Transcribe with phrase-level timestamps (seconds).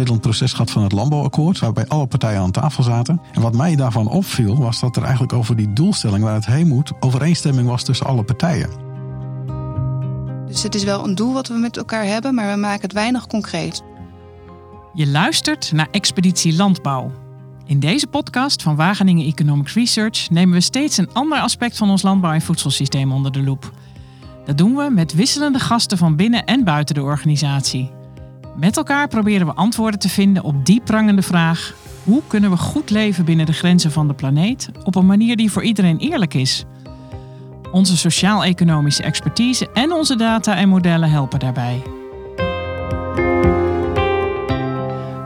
[0.00, 3.20] Nederland het proces gehad van het landbouwakkoord, waarbij alle partijen aan tafel zaten.
[3.32, 6.68] En wat mij daarvan opviel, was dat er eigenlijk over die doelstelling waar het heen
[6.68, 8.70] moet, overeenstemming was tussen alle partijen.
[10.46, 12.92] Dus het is wel een doel wat we met elkaar hebben, maar we maken het
[12.92, 13.82] weinig concreet.
[14.94, 17.12] Je luistert naar Expeditie Landbouw.
[17.66, 22.02] In deze podcast van Wageningen Economic Research nemen we steeds een ander aspect van ons
[22.02, 23.72] landbouw- en voedselsysteem onder de loep.
[24.44, 27.98] Dat doen we met wisselende gasten van binnen en buiten de organisatie.
[28.56, 32.90] Met elkaar proberen we antwoorden te vinden op die prangende vraag: hoe kunnen we goed
[32.90, 36.64] leven binnen de grenzen van de planeet op een manier die voor iedereen eerlijk is?
[37.72, 41.82] Onze sociaal-economische expertise en onze data en modellen helpen daarbij.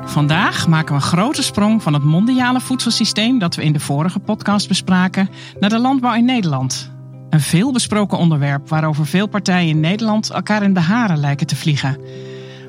[0.04, 4.18] Vandaag maken we een grote sprong van het mondiale voedselsysteem dat we in de vorige
[4.18, 5.28] podcast bespraken
[5.60, 6.90] naar de landbouw in Nederland.
[7.30, 11.98] Een veelbesproken onderwerp waarover veel partijen in Nederland elkaar in de haren lijken te vliegen.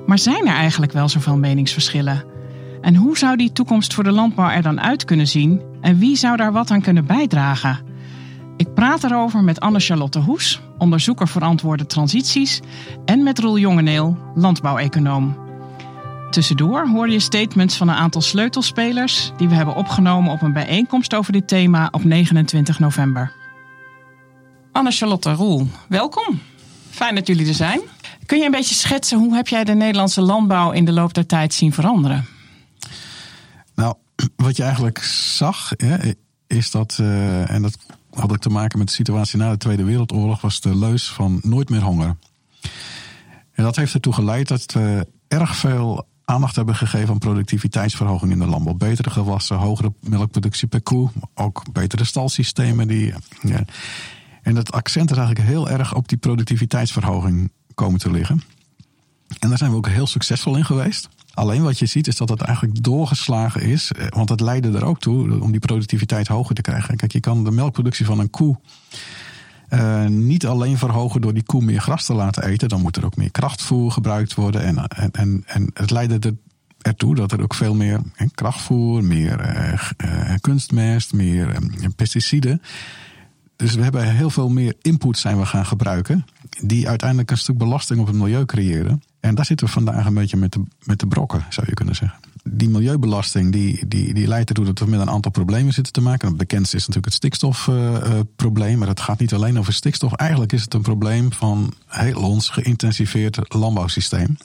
[0.06, 2.24] Maar zijn er eigenlijk wel zoveel meningsverschillen?
[2.82, 5.62] En hoe zou die toekomst voor de landbouw er dan uit kunnen zien?
[5.82, 7.80] En wie zou daar wat aan kunnen bijdragen?
[8.58, 12.62] Ik praat erover met Anne-Charlotte Hoes, onderzoeker verantwoorde transities,
[13.06, 15.38] en met Roel Jongeneel, landbouweconoom.
[16.30, 21.16] Tussendoor hoor je statements van een aantal sleutelspelers die we hebben opgenomen op een bijeenkomst
[21.16, 23.32] over dit thema op 29 november.
[24.72, 26.40] Anne-Charlotte Roel, welkom.
[26.90, 27.82] Fijn dat jullie er zijn.
[28.26, 31.26] Kun je een beetje schetsen hoe heb jij de Nederlandse landbouw in de loop der
[31.26, 32.26] tijd zien veranderen?
[33.76, 33.96] Nou,
[34.36, 34.98] wat je eigenlijk
[35.38, 35.98] zag, hè,
[36.48, 37.78] is dat, uh, en dat
[38.12, 41.40] had ook te maken met de situatie na de Tweede Wereldoorlog, was de leus van
[41.44, 42.18] nooit meer honger.
[43.52, 48.40] En dat heeft ertoe geleid dat we erg veel aandacht hebben gegeven aan productiviteitsverhoging in
[48.40, 48.74] de landbouw.
[48.74, 52.88] Betere gewassen, hogere melkproductie per koe, ook betere stalsystemen.
[52.88, 53.64] Die, ja.
[54.42, 58.42] En het accent is eigenlijk heel erg op die productiviteitsverhoging komen te liggen.
[59.40, 61.10] En daar zijn we ook heel succesvol in geweest.
[61.34, 63.92] Alleen wat je ziet is dat het eigenlijk doorgeslagen is.
[63.92, 66.98] Eh, want het leidde er ook toe om die productiviteit hoger te krijgen.
[66.98, 68.58] Kijk, je kan de melkproductie van een koe
[69.70, 72.70] uh, niet alleen verhogen door die koe meer gras te laten eten.
[72.70, 74.64] Dan moet er ook meer krachtvoer gebruikt worden.
[74.64, 76.36] En, en, en, en het leidde er,
[76.82, 78.02] ertoe dat er ook veel meer
[78.34, 79.96] krachtvoer, meer
[80.42, 81.58] kunstmest, meer
[81.96, 82.62] pesticiden.
[83.56, 86.26] Dus we hebben heel veel meer input zijn we gaan gebruiken.
[86.62, 89.04] Die uiteindelijk een stuk belasting op het milieu creëren.
[89.20, 91.96] En daar zitten we vandaag een beetje met de, met de brokken, zou je kunnen
[91.96, 92.20] zeggen.
[92.44, 96.02] Die milieubelasting die, die, die leidt ertoe dat we met een aantal problemen zitten te
[96.02, 96.28] maken.
[96.28, 98.78] Het bekendste is natuurlijk het stikstofprobleem.
[98.78, 100.14] Maar het gaat niet alleen over stikstof.
[100.14, 104.38] Eigenlijk is het een probleem van heel ons geïntensiveerd landbouwsysteem.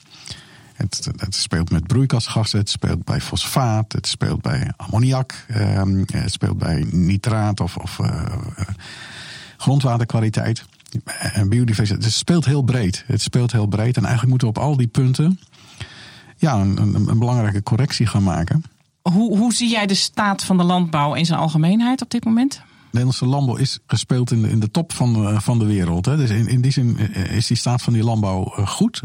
[0.72, 6.32] Het, het, speelt met broeikasgassen, het speelt bij fosfaat, het speelt bij ammoniak, uh, het
[6.32, 8.24] speelt bij nitraat of, of uh,
[9.56, 10.64] grondwaterkwaliteit
[11.32, 12.04] en biodiversiteit.
[12.04, 13.04] Het speelt heel breed.
[13.06, 13.96] Het speelt heel breed.
[13.96, 15.40] En eigenlijk moeten we op al die punten
[16.36, 18.64] ja, een, een, een belangrijke correctie gaan maken.
[19.02, 22.52] Hoe, hoe zie jij de staat van de landbouw in zijn algemeenheid op dit moment?
[22.52, 26.06] De Nederlandse landbouw is gespeeld in de, in de top van de, van de wereld.
[26.06, 26.16] Hè.
[26.16, 29.00] Dus in, in die zin is die staat van die landbouw goed.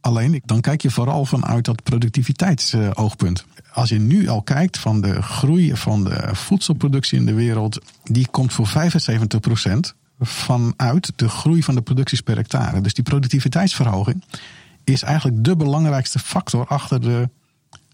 [0.00, 3.44] Alleen, dan kijk je vooral vanuit dat productiviteitsoogpunt.
[3.72, 8.28] Als je nu al kijkt van de groei van de voedselproductie in de wereld, die
[8.30, 12.80] komt voor 75 procent vanuit de groei van de producties per hectare.
[12.80, 14.24] Dus die productiviteitsverhoging
[14.84, 17.28] is eigenlijk de belangrijkste factor achter de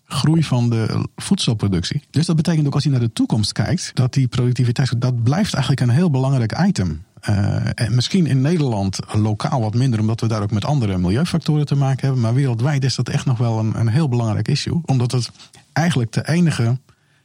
[0.04, 2.02] groei van de voedselproductie.
[2.10, 5.54] Dus dat betekent ook als je naar de toekomst kijkt, dat die productiviteit, dat blijft
[5.54, 7.04] eigenlijk een heel belangrijk item.
[7.28, 11.66] Uh, en misschien in Nederland lokaal wat minder, omdat we daar ook met andere milieufactoren
[11.66, 12.20] te maken hebben.
[12.20, 14.80] Maar wereldwijd is dat echt nog wel een, een heel belangrijk issue.
[14.84, 15.30] Omdat het
[15.72, 16.78] eigenlijk de enige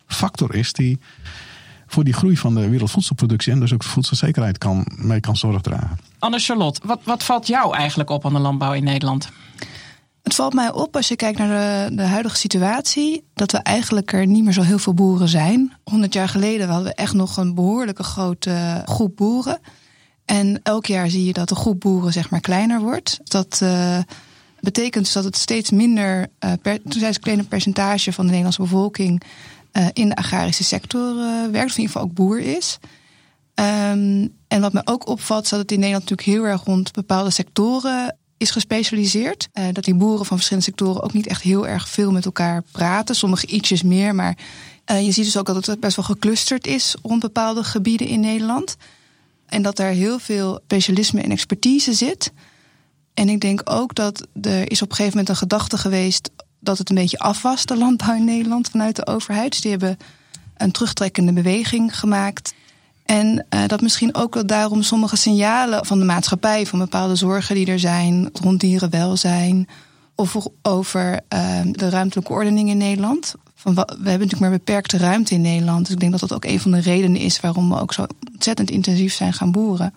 [0.08, 1.00] factor is die
[1.96, 5.62] voor die groei van de wereldvoedselproductie en dus ook de voedselzekerheid kan, mee kan zorg
[5.62, 5.98] dragen.
[6.20, 9.30] Anne-Charlotte, wat, wat valt jou eigenlijk op aan de landbouw in Nederland?
[10.24, 14.14] Het valt mij op als je kijkt naar de, de, huidige situatie, dat we eigenlijk
[14.14, 15.74] er niet meer zo heel veel boeren zijn.
[15.84, 19.60] 100 jaar geleden hadden we echt nog een behoorlijke grote groep boeren.
[20.26, 23.20] En elk jaar zie je dat de groep boeren zeg maar kleiner wordt.
[23.24, 23.98] Dat uh,
[24.60, 29.22] betekent dus dat het steeds minder, uh, per, een kleiner percentage van de Nederlandse bevolking
[29.78, 31.16] uh, in de agrarische sector
[31.52, 32.78] werkt, of in ieder geval ook boer is.
[33.56, 36.92] Um, en wat me ook opvalt, is dat het in Nederland natuurlijk heel erg rond
[36.92, 39.48] bepaalde sectoren is gespecialiseerd.
[39.54, 42.64] Uh, dat die boeren van verschillende sectoren ook niet echt heel erg veel met elkaar
[42.72, 43.16] praten.
[43.16, 44.38] Sommige ietsjes meer, maar
[44.86, 48.76] je ziet dus ook dat het best wel geclusterd is rond bepaalde gebieden in Nederland.
[49.46, 52.32] En dat er heel veel specialisme en expertise zit.
[53.14, 56.30] En ik denk ook dat er is op een gegeven moment een gedachte geweest
[56.66, 59.52] dat het een beetje af was, de landbouw in Nederland vanuit de overheid.
[59.52, 59.98] Dus die hebben
[60.58, 62.54] een terugtrekkende beweging gemaakt.
[63.06, 67.56] En uh, dat misschien ook wel daarom sommige signalen van de maatschappij, van bepaalde zorgen
[67.56, 69.68] die er zijn rond dierenwelzijn,
[70.16, 73.36] Of over ehm, de ruimtelijke ordening in Nederland.
[73.56, 75.86] Van, we hebben natuurlijk maar beperkte ruimte in Nederland.
[75.86, 78.06] Dus ik denk dat dat ook een van de redenen is waarom we ook zo
[78.34, 79.94] ontzettend intensief zijn gaan boeren.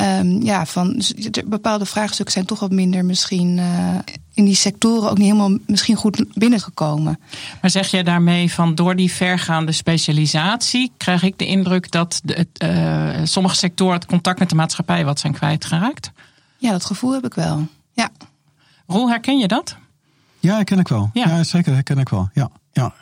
[0.00, 1.02] Um, ja, van
[1.46, 3.94] bepaalde vraagstukken zijn toch wat minder misschien uh,
[4.34, 7.20] in die sectoren ook niet helemaal misschien goed binnengekomen.
[7.60, 12.46] Maar zeg jij daarmee van door die vergaande specialisatie krijg ik de indruk dat de,
[12.62, 16.10] uh, sommige sectoren het contact met de maatschappij wat zijn kwijtgeraakt?
[16.56, 17.66] Ja, dat gevoel heb ik wel.
[17.92, 18.08] Ja.
[18.86, 19.76] Roel, herken je dat?
[20.38, 21.10] Ja, herken ik wel.
[21.12, 22.30] Ja, ja zeker herken ik wel.
[22.32, 22.94] Ja, ja.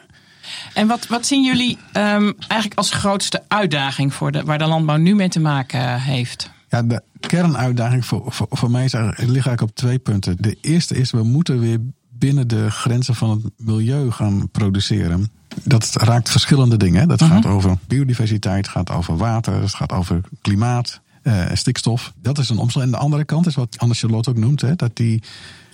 [0.74, 4.96] En wat, wat zien jullie um, eigenlijk als grootste uitdaging voor de, waar de landbouw
[4.96, 6.50] nu mee te maken heeft?
[6.68, 10.36] Ja, de kernuitdaging voor, voor, voor mij is ligt eigenlijk op twee punten.
[10.40, 11.78] De eerste is, we moeten weer
[12.10, 15.30] binnen de grenzen van het milieu gaan produceren.
[15.64, 17.08] Dat raakt verschillende dingen.
[17.08, 22.12] Dat gaat over biodiversiteit, gaat over water, het gaat over klimaat, uh, stikstof.
[22.22, 22.84] Dat is een omslag.
[22.84, 25.22] En de andere kant is wat Anne Charlotte ook noemt, hè, dat die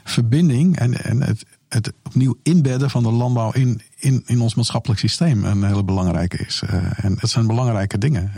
[0.04, 5.00] verbinding en, en het, het opnieuw inbedden van de landbouw in, in, in ons maatschappelijk
[5.00, 6.62] systeem een hele belangrijke is.
[6.70, 8.32] Uh, en dat zijn belangrijke dingen.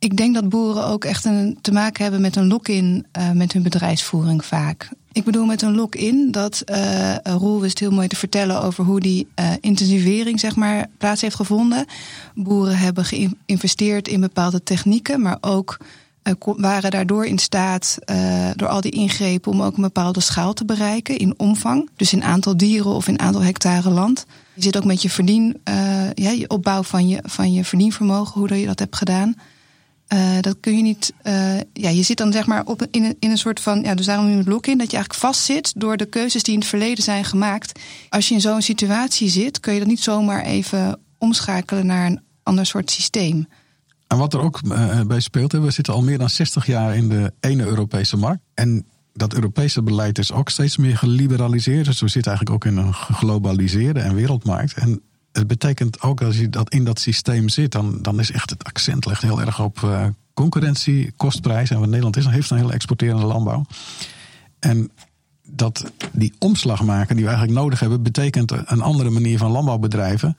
[0.00, 3.52] Ik denk dat boeren ook echt een, te maken hebben met een lock-in uh, met
[3.52, 4.88] hun bedrijfsvoering vaak.
[5.12, 9.00] Ik bedoel met een lock-in dat uh, Roel wist heel mooi te vertellen over hoe
[9.00, 11.86] die uh, intensivering zeg maar, plaats heeft gevonden.
[12.34, 15.78] Boeren hebben geïnvesteerd in bepaalde technieken, maar ook
[16.56, 17.98] waren daardoor in staat,
[18.56, 21.88] door al die ingrepen, om ook een bepaalde schaal te bereiken in omvang.
[21.96, 24.26] Dus in aantal dieren of in aantal hectare land.
[24.54, 25.60] Je zit ook met je verdien,
[26.14, 29.34] ja, je opbouw van je, van je verdienvermogen, hoe je dat hebt gedaan.
[30.12, 31.12] Uh, dat kun je niet.
[31.22, 33.82] Uh, ja, je zit dan zeg maar op, in, een, in een soort van.
[33.82, 36.54] Ja, dus daarom in het blok in dat je eigenlijk vastzit door de keuzes die
[36.54, 37.80] in het verleden zijn gemaakt.
[38.08, 42.20] Als je in zo'n situatie zit, kun je dat niet zomaar even omschakelen naar een
[42.42, 43.46] ander soort systeem.
[44.06, 47.08] En wat er ook uh, bij speelt, we zitten al meer dan 60 jaar in
[47.08, 48.42] de ene Europese markt.
[48.54, 51.84] En dat Europese beleid is ook steeds meer geliberaliseerd.
[51.84, 54.74] Dus we zitten eigenlijk ook in een geglobaliseerde en wereldmarkt.
[54.74, 55.02] En
[55.38, 58.64] het betekent ook als je dat in dat systeem zit, dan, dan is echt het
[58.64, 61.70] accent ligt heel erg op uh, concurrentie, kostprijs.
[61.70, 63.64] En wat Nederland is, heeft een hele exporterende landbouw.
[64.58, 64.90] En
[65.46, 70.36] dat die omslag maken die we eigenlijk nodig hebben, betekent een andere manier van landbouwbedrijven.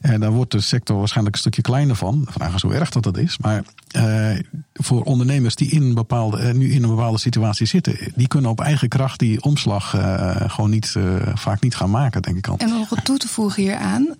[0.00, 2.26] En daar wordt de sector waarschijnlijk een stukje kleiner van.
[2.30, 3.38] Vraag is hoe erg dat, dat is.
[3.38, 3.64] Maar
[3.96, 4.38] uh,
[4.72, 8.60] voor ondernemers die in bepaalde, uh, nu in een bepaalde situatie zitten, die kunnen op
[8.60, 10.94] eigen kracht die omslag uh, gewoon niet,
[11.34, 12.56] vaak niet gaan maken, denk ik al.
[12.58, 14.16] En nog wat toe te voegen hieraan.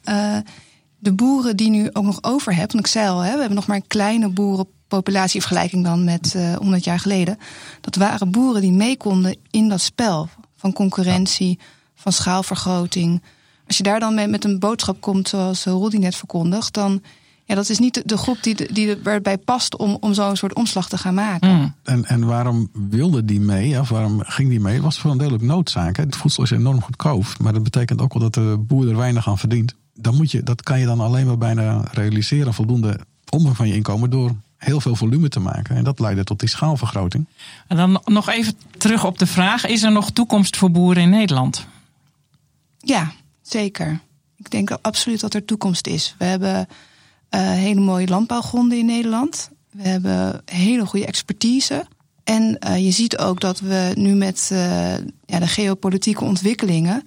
[0.99, 3.57] de boeren die nu ook nog over hebben, want ik zei al, hè, we hebben
[3.57, 7.39] nog maar een kleine boerenpopulatie vergelijking dan met 100 jaar geleden.
[7.81, 11.59] Dat waren boeren die mee konden in dat spel van concurrentie,
[11.95, 13.23] van schaalvergroting
[13.69, 17.03] als je daar dan mee met een boodschap komt, zoals Roddy net verkondigt, dan
[17.49, 20.89] ja, dat is niet de groep die, die erbij past om, om zo'n soort omslag
[20.89, 21.57] te gaan maken.
[21.57, 21.75] Mm.
[21.83, 24.83] En, en waarom wilde die mee, of waarom ging die mee?
[24.83, 25.97] Was voor een deel ook noodzaak.
[25.97, 29.29] Het voedsel is enorm goedkoop, maar dat betekent ook wel dat de boer er weinig
[29.29, 29.75] aan verdient.
[29.95, 33.01] Dan moet je, dat kan je dan alleen maar bijna realiseren, voldoende
[33.31, 35.77] omvang van je inkomen, door heel veel volume te maken.
[35.77, 37.27] En dat leidde tot die schaalvergroting.
[37.67, 41.11] En dan nog even terug op de vraag: is er nog toekomst voor boeren in
[41.11, 41.67] Nederland?
[42.79, 43.13] Ja,
[43.49, 44.01] Zeker.
[44.37, 46.15] Ik denk absoluut dat er toekomst is.
[46.19, 46.67] We hebben
[47.31, 49.51] uh, hele mooie landbouwgronden in Nederland.
[49.71, 51.87] We hebben hele goede expertise.
[52.25, 54.59] En uh, je ziet ook dat we nu met uh,
[55.27, 57.03] ja, de geopolitieke ontwikkelingen.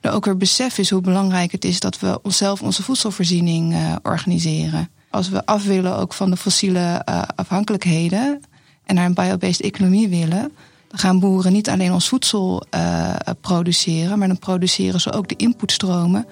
[0.00, 4.88] er ook weer besef is hoe belangrijk het is dat we onszelf onze voedselvoorziening organiseren.
[5.10, 7.04] Als we af willen ook van de fossiele
[7.36, 8.40] afhankelijkheden.
[8.84, 10.52] en naar een biobased economie willen
[10.98, 16.26] gaan boeren niet alleen ons voedsel uh, produceren, maar dan produceren ze ook de inputstromen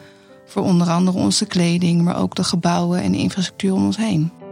[0.47, 4.44] voor onder andere onze kleding, maar ook de gebouwen en de infrastructuur om ons heen.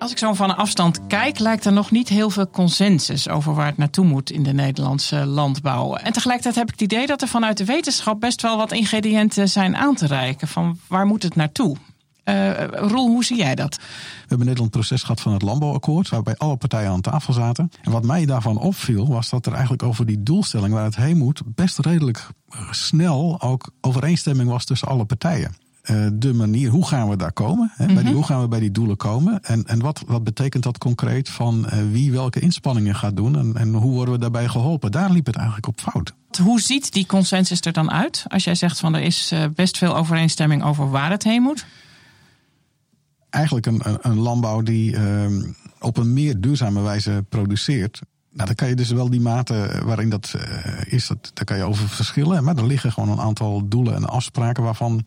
[0.00, 3.54] Als ik zo van een afstand kijk, lijkt er nog niet heel veel consensus over
[3.54, 5.94] waar het naartoe moet in de Nederlandse landbouw.
[5.94, 9.48] En tegelijkertijd heb ik het idee dat er vanuit de wetenschap best wel wat ingrediënten
[9.48, 10.48] zijn aan te reiken.
[10.48, 11.76] Van waar moet het naartoe?
[12.24, 13.76] Uh, Roel, hoe zie jij dat?
[13.76, 13.82] We
[14.18, 17.70] hebben Nederland een proces gehad van het landbouwakkoord, waarbij alle partijen aan tafel zaten.
[17.82, 21.16] En wat mij daarvan opviel, was dat er eigenlijk over die doelstelling waar het heen
[21.16, 22.28] moet, best redelijk
[22.70, 25.54] snel ook overeenstemming was tussen alle partijen.
[25.90, 27.72] Eh, de manier, hoe gaan we daar komen?
[27.74, 27.86] Hè?
[27.86, 28.14] bij die, mhm.
[28.14, 29.42] hoe gaan we bij die doelen komen?
[29.42, 33.38] En, en wat, wat betekent dat concreet van uh, wie welke inspanningen gaat doen?
[33.38, 34.90] En, en hoe worden we daarbij geholpen?
[34.92, 36.14] Daar liep het eigenlijk op fout.
[36.42, 38.24] Hoe ziet die consensus er dan uit?
[38.26, 41.66] Als jij zegt van er is uh, best veel overeenstemming over waar het heen moet?
[43.30, 45.42] Eigenlijk een, een, een landbouw die ehm,
[45.80, 48.00] op een meer duurzame wijze produceert.
[48.32, 50.34] Nou, dan kan je dus wel die mate waarin dat
[50.86, 52.44] is, dat, daar kan je over verschillen.
[52.44, 55.04] Maar er liggen gewoon een aantal doelen en afspraken waarvan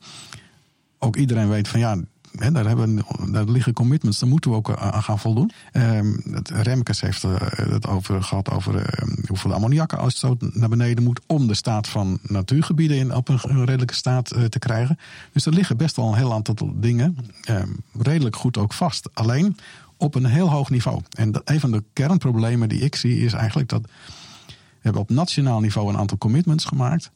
[1.03, 1.98] ook iedereen weet van ja,
[2.31, 5.51] daar, hebben, daar liggen commitments, daar moeten we ook aan gaan voldoen.
[5.74, 7.22] Um, Remkes heeft
[7.55, 12.98] het over gehad over uh, hoeveel ammoniakuitstoot naar beneden moet om de staat van natuurgebieden
[12.98, 14.98] in, op een redelijke staat te krijgen.
[15.31, 17.17] Dus er liggen best wel een heel aantal dingen
[17.50, 19.10] um, redelijk goed ook vast.
[19.13, 19.57] Alleen
[19.98, 21.01] op een heel hoog niveau.
[21.10, 25.60] En een van de kernproblemen die ik zie is eigenlijk dat we hebben op nationaal
[25.60, 27.12] niveau een aantal commitments gemaakt.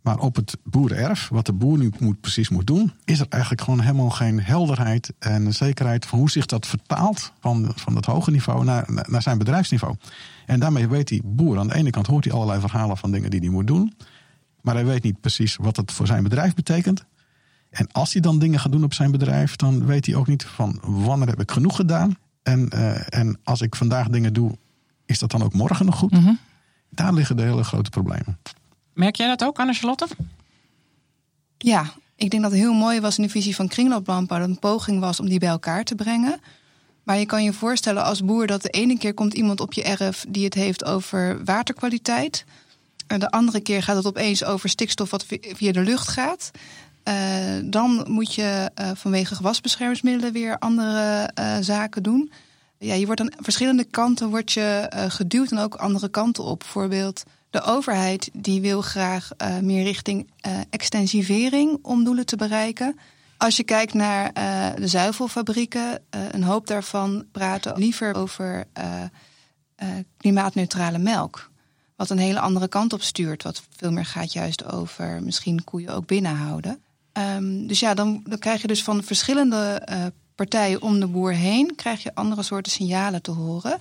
[0.00, 3.62] Maar op het boerenerf, wat de boer nu moet, precies moet doen, is er eigenlijk
[3.62, 8.30] gewoon helemaal geen helderheid en zekerheid van hoe zich dat vertaalt van, van het hoge
[8.30, 9.94] niveau naar, naar zijn bedrijfsniveau.
[10.46, 13.30] En daarmee weet die boer, aan de ene kant hoort hij allerlei verhalen van dingen
[13.30, 13.94] die hij moet doen,
[14.60, 17.04] maar hij weet niet precies wat het voor zijn bedrijf betekent.
[17.70, 20.44] En als hij dan dingen gaat doen op zijn bedrijf, dan weet hij ook niet
[20.44, 22.16] van wanneer heb ik genoeg gedaan.
[22.42, 24.58] En, uh, en als ik vandaag dingen doe,
[25.06, 26.10] is dat dan ook morgen nog goed?
[26.10, 26.38] Mm
[26.90, 28.38] Daar liggen de hele grote problemen.
[28.92, 30.06] Merk jij dat ook, Anne-Charlotte?
[31.58, 34.38] Ja, ik denk dat het heel mooi was in de visie van kringlooplandbouw...
[34.38, 36.40] dat een poging was om die bij elkaar te brengen.
[37.02, 39.82] Maar je kan je voorstellen als boer dat de ene keer komt iemand op je
[39.82, 40.24] erf...
[40.28, 42.44] die het heeft over waterkwaliteit.
[43.06, 46.50] En de andere keer gaat het opeens over stikstof wat via de lucht gaat.
[47.08, 47.14] Uh,
[47.64, 52.32] dan moet je uh, vanwege gewasbeschermingsmiddelen weer andere uh, zaken doen.
[52.78, 56.58] Ja, je wordt aan verschillende kanten wordt je, geduwd en ook andere kanten op.
[56.58, 62.98] Bijvoorbeeld de overheid die wil graag uh, meer richting uh, extensivering om doelen te bereiken.
[63.36, 68.66] Als je kijkt naar uh, de zuivelfabrieken, een hoop daarvan praten liever over
[70.16, 71.50] klimaatneutrale melk.
[71.96, 73.42] Wat een hele andere kant op stuurt.
[73.42, 76.82] Wat veel meer gaat juist over misschien koeien ook binnenhouden.
[77.12, 79.82] Um, dus ja, dan, dan krijg je dus van verschillende
[80.34, 81.74] partijen om de boer heen...
[81.76, 83.80] krijg je andere soorten signalen te horen...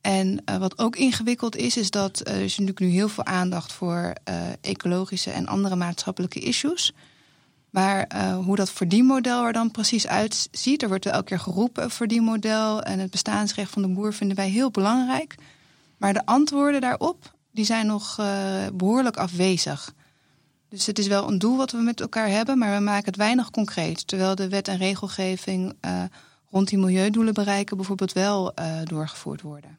[0.00, 3.24] En uh, wat ook ingewikkeld is, is dat uh, er is natuurlijk nu heel veel
[3.24, 6.92] aandacht voor uh, ecologische en andere maatschappelijke issues.
[7.70, 12.98] Maar hoe dat verdienmodel er dan precies uitziet, er wordt elke keer geroepen verdienmodel en
[12.98, 15.34] het bestaansrecht van de boer vinden wij heel belangrijk.
[15.96, 18.16] Maar de antwoorden daarop, die zijn nog
[18.74, 19.94] behoorlijk afwezig.
[20.68, 23.16] Dus het is wel een doel wat we met elkaar hebben, maar we maken het
[23.16, 24.06] weinig concreet.
[24.06, 25.74] Terwijl de wet en regelgeving
[26.50, 29.78] rond die milieudoelen bereiken bijvoorbeeld wel doorgevoerd worden.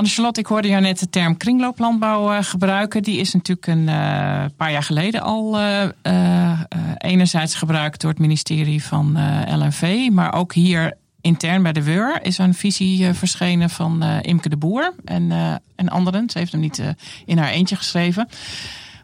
[0.00, 3.02] Anne-Charlotte, ik hoorde jou net de term kringlooplandbouw uh, gebruiken.
[3.02, 6.60] Die is natuurlijk een uh, paar jaar geleden al uh,
[6.98, 12.38] enerzijds gebruikt door het ministerie van LNV, maar ook hier intern bij de WUR is
[12.38, 15.30] een visie verschenen van Imke de Boer en,
[15.76, 16.30] en anderen.
[16.30, 16.82] Ze heeft hem niet
[17.26, 18.28] in haar eentje geschreven.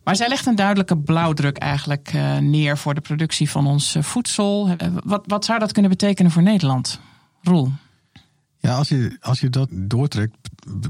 [0.05, 4.77] Maar zij legt een duidelijke blauwdruk eigenlijk neer voor de productie van ons voedsel.
[5.05, 7.01] wat, wat zou dat kunnen betekenen voor Nederland?
[7.43, 7.73] Roel?
[8.67, 10.37] Ja, als je, als je dat doortrekt,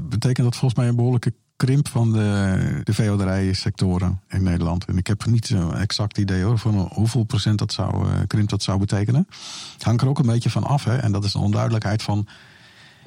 [0.09, 4.85] betekent dat volgens mij een behoorlijke krimp van de, de veehouderijsectoren in Nederland.
[4.85, 8.49] En ik heb niet zo'n exact idee hoor, van hoeveel procent dat zou, uh, krimp
[8.49, 9.27] dat zou betekenen.
[9.73, 10.83] Het hangt er ook een beetje van af.
[10.83, 10.97] Hè?
[10.97, 12.27] En dat is een onduidelijkheid van.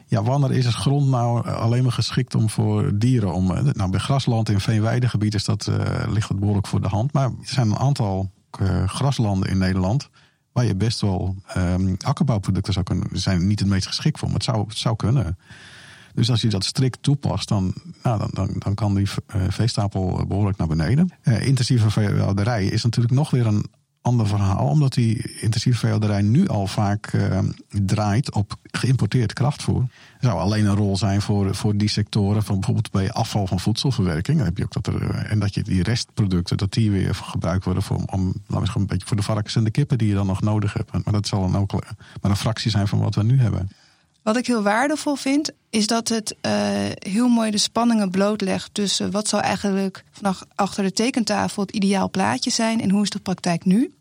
[0.07, 3.33] Ja, wanneer is het grond nou alleen maar geschikt om voor dieren?
[3.33, 5.77] Om, nou, bij grasland in veenweidegebied is dat, uh,
[6.09, 7.13] ligt het behoorlijk voor de hand.
[7.13, 8.31] Maar er zijn een aantal
[8.87, 10.11] graslanden in Nederland
[10.67, 13.09] je best wel um, akkerbouwproducten zou kunnen.
[13.13, 15.39] zijn niet het meest geschikt voor, maar het zou, het zou kunnen.
[16.15, 20.59] Dus als je dat strikt toepast, dan, nou, dan, dan, kan die uh, veestapel behoorlijk
[20.59, 21.13] naar beneden.
[21.23, 23.65] Uh, intensieve veehouderij is natuurlijk nog weer een
[24.03, 27.39] ander verhaal, omdat die intensieve veehouderij nu al vaak uh,
[27.69, 29.85] draait op geïmporteerd krachtvoer.
[30.21, 34.43] Zou alleen een rol zijn voor, voor die sectoren, van bijvoorbeeld bij afval van voedselverwerking.
[34.43, 37.83] Heb je ook dat er, en dat je die restproducten, dat die weer gebruikt worden
[37.83, 40.73] voor, om, een beetje voor de varkens en de kippen die je dan nog nodig
[40.73, 40.93] hebt.
[40.93, 41.73] Maar dat zal dan ook
[42.21, 43.69] maar een fractie zijn van wat we nu hebben.
[44.31, 46.53] Wat ik heel waardevol vind, is dat het uh,
[46.99, 52.11] heel mooi de spanningen blootlegt tussen wat zou eigenlijk vanaf achter de tekentafel het ideaal
[52.11, 53.93] plaatje zijn en hoe is de praktijk nu.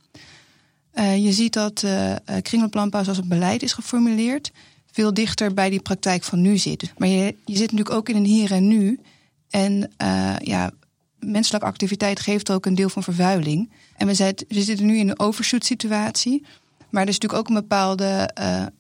[0.94, 4.52] Uh, je ziet dat uh, kringlooplandbouw zoals het beleid is geformuleerd
[4.92, 6.94] veel dichter bij die praktijk van nu zit.
[6.98, 9.00] Maar je, je zit natuurlijk ook in een hier en nu.
[9.50, 9.92] En
[10.44, 10.72] ja,
[11.20, 13.72] menselijke activiteit geeft ook een deel van vervuiling.
[13.98, 16.46] En we, we zitten nu in een overshoot situatie.
[16.90, 18.30] Maar er is natuurlijk ook een bepaalde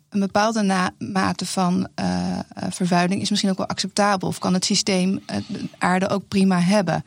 [0.10, 2.40] een bepaalde mate van uh,
[2.70, 4.28] vervuiling is misschien ook wel acceptabel.
[4.28, 7.06] Of kan het systeem uh, de aarde ook prima hebben.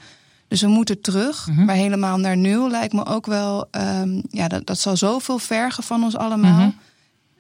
[0.49, 1.65] Dus we moeten terug, mm -hmm.
[1.65, 3.69] maar helemaal naar nul lijkt me ook wel.
[3.71, 6.61] Um, ja, dat, dat zal zoveel vergen van ons allemaal.
[6.61, 6.75] Mm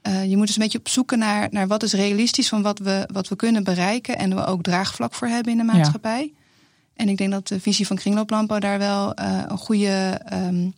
[0.02, 0.23] -hmm.
[0.25, 3.09] je moet dus een beetje op zoeken naar, naar wat is realistisch van wat we,
[3.12, 4.19] wat we kunnen bereiken.
[4.19, 6.23] En we ook draagvlak voor hebben in de maatschappij.
[6.23, 6.40] Ja.
[6.95, 9.12] En ik denk dat de visie van kringlooplandbouw daar wel
[9.49, 10.21] een goede.
[10.33, 10.75] Um,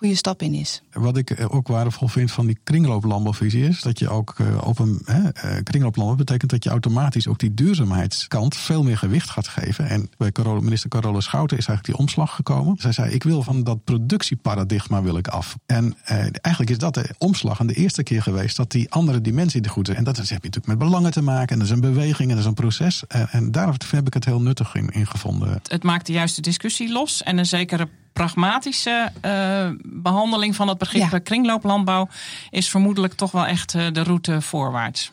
[0.00, 0.82] goede stap in is.
[0.92, 4.78] Wat ik eh, ook waardevol vind van die kringlooplandbouwvisie is dat je ook uh, op
[4.78, 5.24] een uh,
[5.62, 9.88] kringlooplandbouw betekent dat je automatisch ook die duurzaamheidskant veel meer gewicht gaat geven.
[9.88, 12.76] En bij Carola, minister Carola Schouten is eigenlijk die omslag gekomen.
[12.78, 15.56] Zij zei: Ik wil van dat productieparadigma wil ik af.
[15.66, 15.96] En
[16.40, 19.70] eigenlijk is dat de omslag en de eerste keer geweest dat die andere dimensie er
[19.70, 19.94] goed is.
[19.94, 21.48] En dat heb je natuurlijk met belangen te maken.
[21.48, 23.06] En dat is een beweging en dat is een proces.
[23.06, 25.60] En, en daar heb ik het heel nuttig in, in gevonden.
[25.68, 31.10] Het maakt de juiste discussie los en een zekere pragmatische uh, behandeling van het begrip
[31.10, 31.18] ja.
[31.18, 32.08] kringlooplandbouw
[32.50, 35.10] is vermoedelijk toch wel echt uh, de route voorwaarts.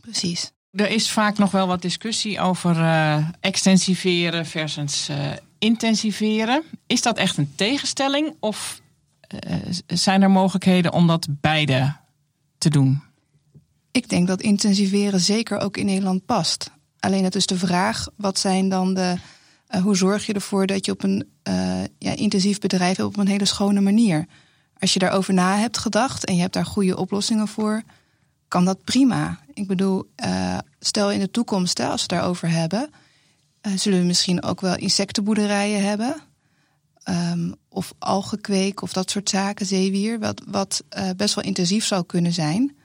[0.00, 0.52] Precies.
[0.70, 2.76] Er is vaak nog wel wat discussie over
[3.40, 5.10] extensiveren versus
[5.58, 6.62] intensiveren.
[6.86, 8.80] Is dat echt een tegenstelling of
[9.86, 11.96] zijn er mogelijkheden om dat beide
[12.58, 13.02] te doen?
[13.90, 16.70] Ik denk dat intensiveren zeker ook in Nederland past.
[17.00, 19.16] Alleen het is de vraag: wat zijn dan de
[19.74, 23.16] uh, hoe zorg je ervoor dat je op een uh, ja, intensief bedrijf hebt op
[23.16, 24.26] een hele schone manier?
[24.78, 27.82] Als je daarover na hebt gedacht en je hebt daar goede oplossingen voor,
[28.48, 29.38] kan dat prima.
[29.54, 32.90] Ik bedoel, uh, stel in de toekomst, hè, als we het daarover hebben,
[33.74, 36.16] zullen we misschien ook wel insectenboerderijen hebben.
[37.08, 40.84] Um, of algenkweek of dat soort zaken, zeewier, wat, wat
[41.16, 42.76] best wel intensief zou kunnen zijn.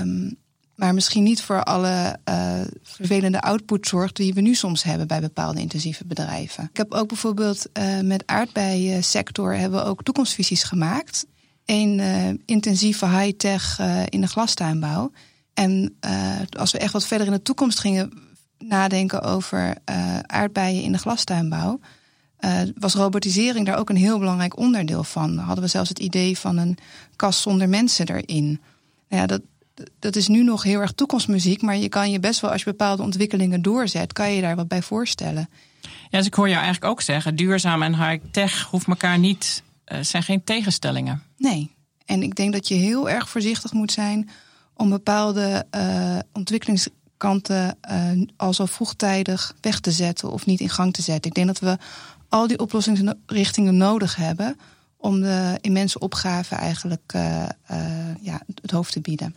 [0.00, 0.36] Um,
[0.74, 5.60] maar misschien niet voor alle uh, vervelende outputzorg die we nu soms hebben bij bepaalde
[5.60, 6.64] intensieve bedrijven.
[6.64, 11.26] Ik heb ook bijvoorbeeld uh, met aardbeiensector hebben we ook toekomstvisies gemaakt.
[11.64, 13.78] Een uh, intensieve high-tech
[14.08, 15.10] in de glastuinbouw.
[15.54, 15.96] En
[16.58, 18.12] als we echt wat verder in de toekomst gingen
[18.58, 19.74] nadenken over
[20.26, 21.80] aardbeien in de glastuinbouw,
[22.78, 25.38] was robotisering daar ook een heel belangrijk onderdeel van.
[25.38, 26.78] Hadden we zelfs het idee van een
[27.16, 28.60] kast zonder mensen erin.
[29.08, 29.40] Nou ja, dat,
[29.98, 32.70] dat is nu nog heel erg toekomstmuziek, maar je kan je best wel, als je
[32.70, 35.48] bepaalde ontwikkelingen doorzet, kan je daar wat bij voorstellen.
[35.80, 39.98] Ja, dus ik hoor jou eigenlijk ook zeggen, duurzaam en high-tech hoeft elkaar niet, uh,
[40.00, 41.22] zijn geen tegenstellingen.
[41.36, 41.70] Nee,
[42.04, 44.30] en ik denk dat je heel erg voorzichtig moet zijn
[44.74, 50.92] om bepaalde uh, ontwikkelingskanten uh, al zo vroegtijdig weg te zetten of niet in gang
[50.92, 51.30] te zetten.
[51.30, 51.78] Ik denk dat we
[52.28, 54.56] al die oplossingsrichtingen nodig hebben
[54.96, 57.12] om de immense opgave eigenlijk
[58.20, 59.34] ja, het hoofd te bieden.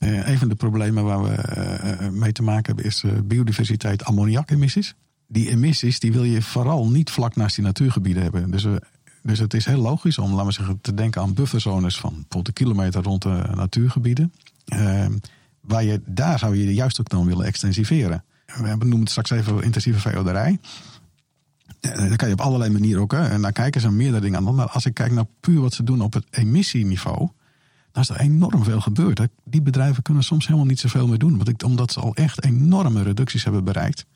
[0.00, 4.94] Uh, een van de problemen waar we uh, mee te maken hebben is biodiversiteit ammoniakemissies.
[5.26, 8.50] Die emissies die wil je vooral niet vlak naast die natuurgebieden hebben.
[8.50, 8.66] Dus,
[9.22, 12.48] dus het is heel logisch om laten we zeggen, te denken aan bufferzones van bijvoorbeeld
[12.48, 14.32] een kilometer rond de natuurgebieden.
[15.60, 18.24] waar je, daar zou je juist ook dan willen extensiveren.
[18.46, 20.58] We noemen het straks even intensieve veehouderij.
[21.80, 23.12] Daar kan je op allerlei manieren ook.
[23.12, 23.28] Hè.
[23.28, 24.54] En daar kijken ze meerdere dingen aan.
[24.54, 27.28] Maar als ik kijk naar puur wat ze doen op het emissieniveau
[28.06, 29.20] daar is er enorm veel gebeurd.
[29.44, 31.42] Die bedrijven kunnen soms helemaal niet zoveel meer doen.
[31.64, 34.06] Omdat ze al echt enorme reducties hebben bereikt.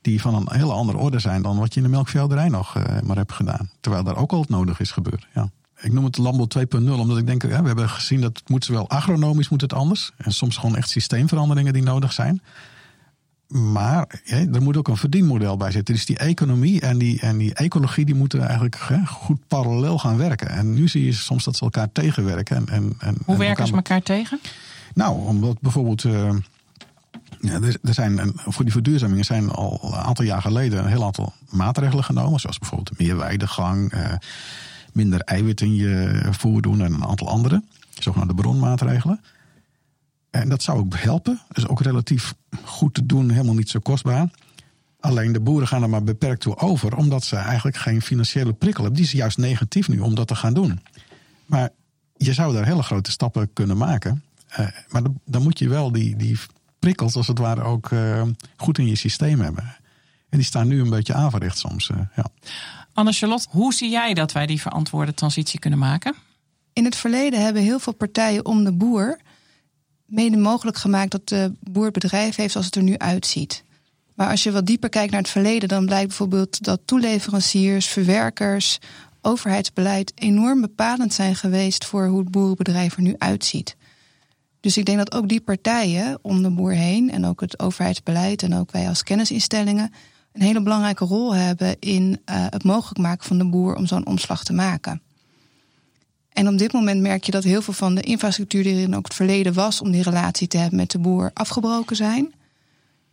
[0.00, 3.00] Die van een hele andere orde zijn dan wat je in de melkveehouderij nog uh,
[3.00, 3.70] maar hebt gedaan.
[3.80, 5.26] Terwijl daar ook al het nodig is gebeurd.
[5.34, 5.50] Ja.
[5.80, 8.88] Ik noem het Landbouw 2.0 omdat ik denk, we hebben gezien dat het moet zowel
[8.88, 10.12] agronomisch moet het anders.
[10.16, 12.42] En soms gewoon echt systeemveranderingen die nodig zijn.
[13.54, 15.94] Maar er moet ook een verdienmodel bij zitten.
[15.94, 20.48] Dus die economie en die, en die ecologie die moeten eigenlijk goed parallel gaan werken.
[20.48, 22.56] En nu zie je soms dat ze elkaar tegenwerken.
[22.56, 24.40] En, en, en Hoe werken ze elkaar tegen?
[24.94, 26.04] Nou, omdat bijvoorbeeld.
[26.04, 26.30] Uh,
[27.40, 31.32] ja, er, zijn, voor die verduurzamingen zijn al een aantal jaar geleden een heel aantal
[31.50, 32.40] maatregelen genomen.
[32.40, 34.12] Zoals bijvoorbeeld meer weidegang, uh,
[34.92, 37.62] minder eiwit in je voer doen en een aantal andere.
[37.98, 39.20] Zogenaamde bronmaatregelen.
[40.34, 41.40] En dat zou ook helpen.
[41.48, 44.28] Dat is ook relatief goed te doen, helemaal niet zo kostbaar.
[45.00, 48.82] Alleen de boeren gaan er maar beperkt toe over, omdat ze eigenlijk geen financiële prikkel
[48.82, 49.00] hebben.
[49.00, 50.80] Die is juist negatief nu om dat te gaan doen.
[51.46, 51.70] Maar
[52.16, 54.22] je zou daar hele grote stappen kunnen maken.
[54.58, 56.38] Uh, maar dan moet je wel die, die
[56.78, 58.22] prikkels, als het ware, ook uh,
[58.56, 59.64] goed in je systeem hebben.
[60.28, 61.88] En die staan nu een beetje aanverricht soms.
[61.88, 62.26] Uh, ja.
[62.92, 66.14] Anne-Charlotte, hoe zie jij dat wij die verantwoorde transitie kunnen maken?
[66.72, 69.18] In het verleden hebben heel veel partijen om de boer
[70.06, 73.64] mede mogelijk gemaakt dat de boer bedrijf heeft zoals het er nu uitziet.
[74.14, 78.78] Maar als je wat dieper kijkt naar het verleden, dan blijkt bijvoorbeeld dat toeleveranciers, verwerkers,
[79.22, 83.76] overheidsbeleid enorm bepalend zijn geweest voor hoe het boerenbedrijf er nu uitziet.
[84.60, 88.42] Dus ik denk dat ook die partijen om de boer heen en ook het overheidsbeleid
[88.42, 89.92] en ook wij als kennisinstellingen
[90.32, 94.06] een hele belangrijke rol hebben in uh, het mogelijk maken van de boer om zo'n
[94.06, 95.02] omslag te maken.
[96.34, 98.96] En op dit moment merk je dat heel veel van de infrastructuur die er in
[98.96, 102.34] ook het verleden was om die relatie te hebben met de boer afgebroken zijn.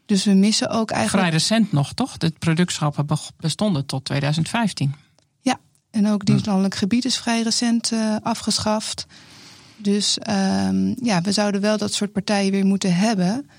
[0.05, 1.27] Dus we missen ook eigenlijk.
[1.27, 2.17] Vrij recent nog, toch?
[2.17, 3.05] De productschappen
[3.37, 4.95] bestonden tot 2015.
[5.41, 5.59] Ja,
[5.91, 9.05] en ook dienstlandelijk gebied is vrij recent uh, afgeschaft.
[9.77, 13.49] Dus um, ja, we zouden wel dat soort partijen weer moeten hebben.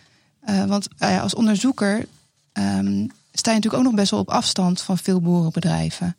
[0.48, 2.06] Uh, want uh, als onderzoeker
[2.52, 6.16] um, sta je natuurlijk ook nog best wel op afstand van veel boerenbedrijven.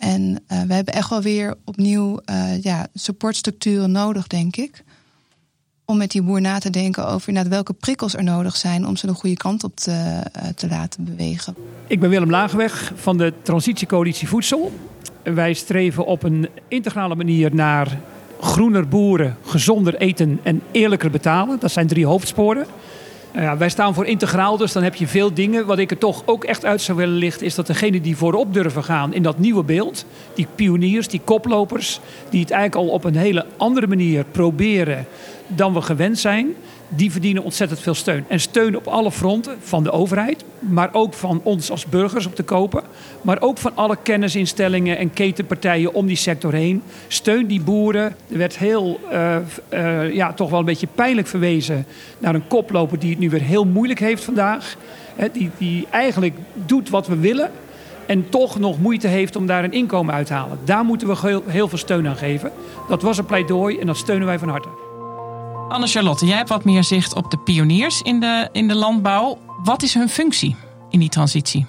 [0.00, 2.20] En we hebben echt wel weer opnieuw
[2.60, 4.84] ja, supportstructuren nodig, denk ik
[5.90, 9.06] om met die boer na te denken over welke prikkels er nodig zijn om ze
[9.06, 11.54] de goede kant op te, eh, te laten bewegen.
[11.86, 14.72] Ik ben Willem Laagweg van de Transitiecoalitie Voedsel.
[15.22, 17.98] Wij streven op een integrale manier naar
[18.40, 21.60] groener boeren, gezonder eten en eerlijker betalen.
[21.60, 22.66] Dat zijn drie hoofdsporen.
[23.32, 25.66] Nou ja, wij staan voor integraal, dus dan heb je veel dingen.
[25.66, 28.54] Wat ik er toch ook echt uit zou willen lichten, is dat degenen die voorop
[28.54, 33.04] durven gaan in dat nieuwe beeld, die pioniers, die koplopers, die het eigenlijk al op
[33.04, 35.06] een hele andere manier proberen
[35.46, 36.54] dan we gewend zijn,
[36.96, 38.24] die verdienen ontzettend veel steun.
[38.28, 42.34] En steun op alle fronten van de overheid, maar ook van ons als burgers op
[42.34, 42.82] te kopen.
[43.22, 46.82] Maar ook van alle kennisinstellingen en ketenpartijen om die sector heen.
[47.08, 48.14] Steun die boeren.
[48.30, 49.36] Er werd heel, uh,
[49.72, 51.86] uh, ja, toch wel een beetje pijnlijk verwezen
[52.18, 54.76] naar een koploper die het nu weer heel moeilijk heeft vandaag.
[55.32, 57.50] die, die eigenlijk doet wat we willen.
[58.06, 60.58] En toch nog moeite heeft om daar een inkomen uit te halen.
[60.64, 62.52] Daar moeten we heel veel steun aan geven.
[62.88, 64.89] Dat was een pleidooi en dat steunen wij van harte.
[65.70, 69.38] Anne-Charlotte, jij hebt wat meer zicht op de pioniers in de, in de landbouw.
[69.62, 70.56] Wat is hun functie
[70.88, 71.60] in die transitie?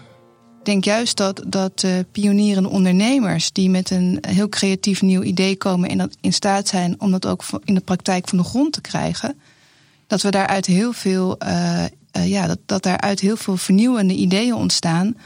[0.60, 5.56] Ik denk juist dat, dat uh, pionierende ondernemers die met een heel creatief nieuw idee
[5.56, 8.74] komen en dat in staat zijn om dat ook in de praktijk van de grond
[8.74, 9.40] te krijgen,
[10.08, 11.84] dat we daaruit heel veel, uh,
[12.18, 15.18] uh, ja, dat, dat daaruit heel veel vernieuwende ideeën ontstaan.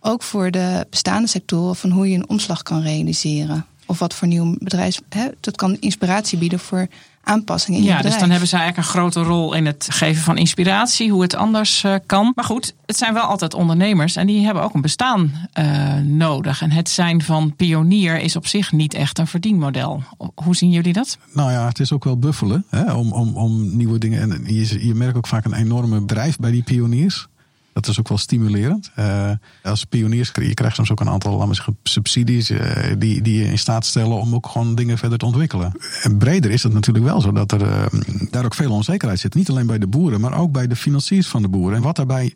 [0.00, 3.66] Ook voor de bestaande sectoren van hoe je een omslag kan realiseren.
[3.90, 5.00] Of wat voor nieuw bedrijf.
[5.08, 6.86] Hè, dat kan inspiratie bieden voor
[7.22, 10.38] aanpassingen in ja, dus dan hebben ze eigenlijk een grote rol in het geven van
[10.38, 12.32] inspiratie, hoe het anders uh, kan.
[12.34, 16.62] Maar goed, het zijn wel altijd ondernemers en die hebben ook een bestaan uh, nodig.
[16.62, 20.02] En het zijn van pionier is op zich niet echt een verdienmodel.
[20.34, 21.18] Hoe zien jullie dat?
[21.32, 24.20] Nou ja, het is ook wel buffelen hè, om, om, om nieuwe dingen.
[24.20, 27.28] En je, je merkt ook vaak een enorme drijf bij die pioniers.
[27.72, 28.90] Dat is ook wel stimulerend.
[28.98, 29.30] Uh,
[29.62, 32.60] als pioniers je krijgt soms ook een aantal zeggen, subsidies uh,
[32.98, 35.72] die, die je in staat stellen om ook gewoon dingen verder te ontwikkelen.
[36.02, 39.34] En breder is het natuurlijk wel zo dat er uh, daar ook veel onzekerheid zit.
[39.34, 41.76] Niet alleen bij de boeren, maar ook bij de financiers van de boeren.
[41.76, 42.34] En wat daarbij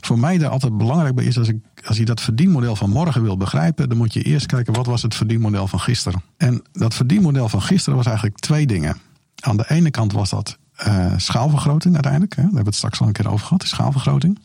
[0.00, 3.22] voor mij daar altijd belangrijk bij is, als, ik, als je dat verdienmodel van morgen
[3.22, 6.22] wil begrijpen, dan moet je eerst kijken wat was het verdienmodel van gisteren.
[6.36, 8.96] En dat verdienmodel van gisteren was eigenlijk twee dingen.
[9.40, 12.36] Aan de ene kant was dat uh, schaalvergroting uiteindelijk.
[12.36, 12.42] Hè?
[12.42, 14.38] Daar hebben we het straks al een keer over gehad, schaalvergroting.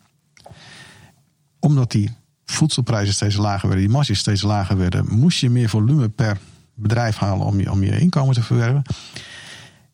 [1.60, 2.10] Omdat die
[2.46, 6.38] voedselprijzen steeds lager werden, die marges steeds lager werden, moest je meer volume per
[6.74, 8.82] bedrijf halen om je, om je inkomen te verwerven.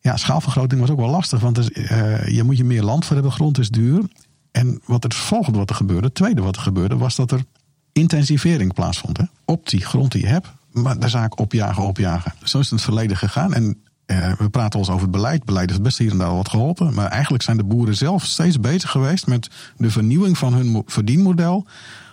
[0.00, 3.14] Ja, schaalvergroting was ook wel lastig, want er, uh, je moet je meer land voor
[3.14, 4.02] hebben, grond is duur.
[4.50, 7.44] En wat het volgende wat er gebeurde, het tweede wat er gebeurde, was dat er
[7.92, 9.16] intensivering plaatsvond.
[9.16, 9.24] Hè?
[9.44, 12.32] Op die grond die je hebt, maar de zaak opjagen, opjagen.
[12.42, 13.54] Zo is het in het verleden gegaan.
[13.54, 15.44] En uh, we praten eens over het beleid.
[15.44, 16.94] Beleid is best hier en daar wat geholpen.
[16.94, 21.66] Maar eigenlijk zijn de boeren zelf steeds bezig geweest met de vernieuwing van hun verdienmodel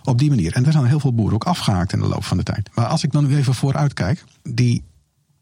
[0.04, 0.54] op die manier.
[0.54, 2.70] En daar zijn heel veel boeren ook afgehaakt in de loop van de tijd.
[2.74, 4.84] Maar als ik dan nu even vooruit kijk, die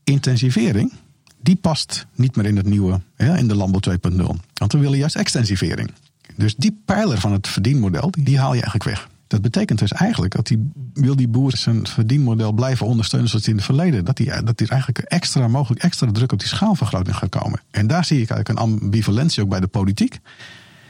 [0.04, 0.94] intensivering,
[1.42, 4.18] die past niet meer in het nieuwe, in de landbouw 2.0.
[4.54, 5.92] Want we willen juist extensivering.
[6.36, 9.10] Dus die pijler van het verdienmodel, die haal je eigenlijk weg.
[9.32, 13.56] Dat betekent dus eigenlijk dat die, wil die boer zijn verdienmodel blijven ondersteunen zoals in
[13.56, 14.06] het verleden.
[14.06, 17.62] Dat hij dat die eigenlijk extra mogelijk extra druk op die schaalvergroting gaat komen.
[17.70, 20.20] En daar zie ik eigenlijk een ambivalentie ook bij de politiek.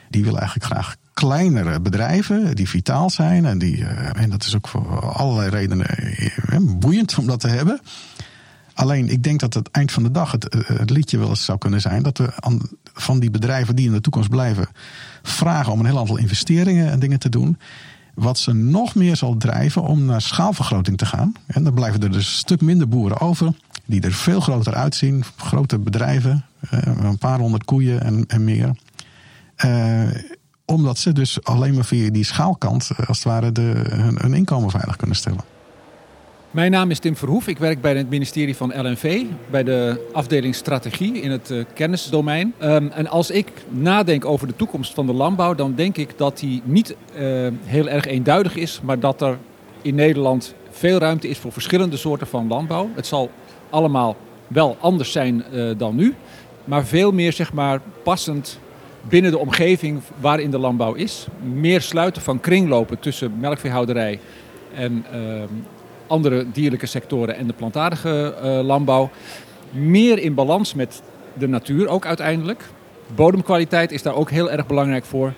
[0.10, 3.45] Die wil eigenlijk graag kleinere bedrijven die vitaal zijn.
[3.45, 7.47] En, die, eh, en dat is ook voor allerlei redenen eh, boeiend om dat te
[7.47, 7.80] hebben.
[8.73, 11.58] Alleen ik denk dat het eind van de dag het, het liedje wel eens zou
[11.58, 12.34] kunnen zijn dat we
[12.93, 14.67] van die bedrijven die in de toekomst blijven
[15.21, 17.58] vragen om een heel aantal investeringen en dingen te doen.
[18.13, 21.34] Wat ze nog meer zal drijven om naar schaalvergroting te gaan.
[21.47, 23.54] En dan blijven er dus een stuk minder boeren over.
[23.86, 25.24] Die er veel groter uitzien.
[25.36, 26.45] Grote bedrijven.
[26.69, 28.76] Eh, een paar honderd koeien en, en meer.
[29.65, 30.10] Uh,
[30.65, 34.34] omdat ze dus alleen maar via die schaalkant, eh, als het ware, de, hun, hun
[34.34, 35.51] inkomen veilig kunnen stellen.
[36.52, 37.48] Mijn naam is Tim Verhoef.
[37.48, 42.54] Ik werk bij het ministerie van LNV, bij de afdeling strategie in het uh, kennisdomein.
[42.62, 46.40] Um, en als ik nadenk over de toekomst van de landbouw, dan denk ik dat
[46.40, 49.38] die niet uh, heel erg eenduidig is, maar dat er
[49.82, 52.90] in Nederland veel ruimte is voor verschillende soorten van landbouw.
[52.94, 53.32] Het zal
[53.70, 54.16] allemaal
[54.48, 56.16] wel anders zijn uh, dan nu,
[56.66, 58.60] maar veel meer zeg maar passend
[59.02, 61.28] binnen de omgeving waarin de landbouw is.
[61.54, 64.20] Meer sluiten van kringlopen tussen melkveehouderij
[64.74, 65.48] en ehm,
[66.12, 69.10] andere dierlijke sectoren en de plantaardige uh, landbouw.
[69.69, 71.02] Meer in balans met
[71.34, 72.63] de natuur ook uiteindelijk.
[73.15, 75.34] Bodemkwaliteit is daar ook heel erg belangrijk voor.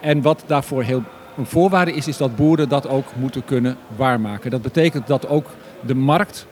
[0.00, 1.02] En wat daarvoor heel
[1.36, 4.50] een voorwaarde is, is dat boeren dat ook moeten kunnen waarmaken.
[4.50, 5.46] Dat betekent dat ook
[5.86, 6.46] de markt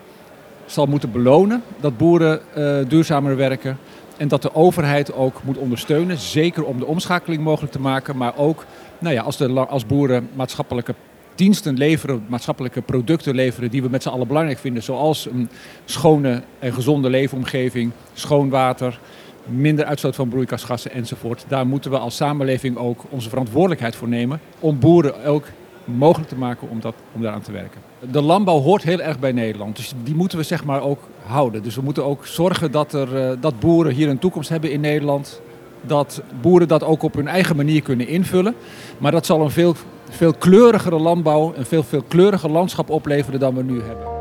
[0.67, 3.79] zal moeten belonen dat boeren uh, duurzamer werken.
[4.17, 8.37] En dat de overheid ook moet ondersteunen, zeker om de omschakeling mogelijk te maken, maar
[8.37, 8.65] ook
[8.99, 10.95] nou ja, als, de, als boeren maatschappelijke
[11.39, 14.83] diensten leveren, maatschappelijke producten leveren die we met z'n allen belangrijk vinden.
[14.83, 15.49] Zoals een
[15.85, 19.01] schone en gezonde leefomgeving, schoon water,
[19.45, 21.45] minder uitstoot van broeikasgassen enzovoort.
[21.49, 25.45] Daar moeten we als samenleving ook onze verantwoordelijkheid voor nemen om boeren ook
[25.85, 27.81] mogelijk te maken om, dat, om daaraan te werken.
[28.11, 31.63] De landbouw hoort heel erg bij Nederland, dus die moeten we zeg maar ook houden.
[31.63, 35.41] Dus we moeten ook zorgen dat, er, dat boeren hier een toekomst hebben in Nederland
[35.81, 38.55] dat boeren dat ook op hun eigen manier kunnen invullen.
[38.99, 39.75] Maar dat zal een veel,
[40.11, 44.17] veel kleurigere landbouw, een veel, veel kleuriger landschap opleveren dan we nu hebben.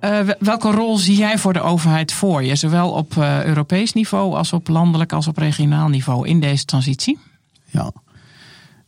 [0.00, 4.34] Uh, welke rol zie jij voor de overheid voor je, zowel op uh, Europees niveau
[4.34, 7.18] als op landelijk als op regionaal niveau in deze transitie?
[7.64, 7.92] Ja,